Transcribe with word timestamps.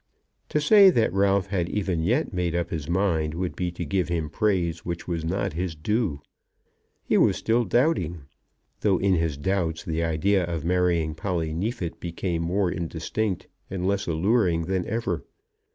To 0.49 0.59
say 0.59 0.89
that 0.89 1.13
Ralph 1.13 1.45
had 1.49 1.69
even 1.69 2.01
yet 2.01 2.33
made 2.33 2.55
up 2.55 2.71
his 2.71 2.89
mind 2.89 3.35
would 3.35 3.55
be 3.55 3.69
to 3.73 3.85
give 3.85 4.07
him 4.09 4.31
praise 4.31 4.83
which 4.83 5.07
was 5.07 5.23
not 5.23 5.53
his 5.53 5.75
due. 5.75 6.21
He 7.03 7.19
was 7.19 7.37
still 7.37 7.65
doubting, 7.65 8.21
though 8.79 8.97
in 8.97 9.13
his 9.13 9.37
doubts 9.37 9.83
the 9.83 10.03
idea 10.03 10.43
of 10.43 10.65
marrying 10.65 11.13
Polly 11.13 11.53
Neefit 11.53 11.99
became 11.99 12.41
more 12.41 12.71
indistinct, 12.71 13.45
and 13.69 13.85
less 13.87 14.07
alluring 14.07 14.63
than 14.65 14.87
ever. 14.87 15.23